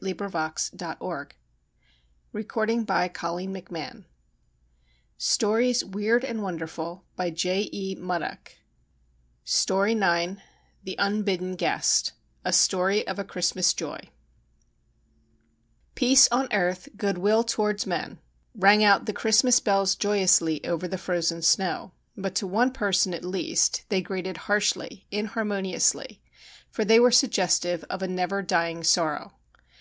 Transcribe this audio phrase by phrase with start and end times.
[0.00, 3.68] He sought a glorious death, and found it.
[3.96, 4.04] io6
[5.18, 7.42] STORIES WEIRD AND WONDERFUL IX
[10.84, 12.12] THE UNBIDDEN GUEST
[12.44, 13.98] A STORY OF A CHRISTMAS JOY'
[15.96, 18.20] Peace on earth, goodwill towards men,'
[18.54, 23.24] rang out the Christmas bells joyously over the frozen snow; but to one person at
[23.24, 26.22] least they grated harshly, inharmoniously,
[26.70, 29.32] for they were suggestive of a never dying sorrow.